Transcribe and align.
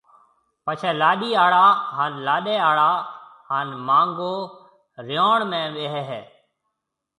پچيَ 0.65 0.89
لاڏِي 1.01 1.29
آݪا 1.43 1.65
ھان 1.95 2.11
لاڏيَ 2.25 2.55
آݪا 2.69 2.91
ھان 3.49 3.67
مانگو 3.87 4.35
ريوڻ 5.07 5.39
۾ 5.51 5.61
ٻيھيََََ 5.73 6.01
ھيََََ 6.09 6.21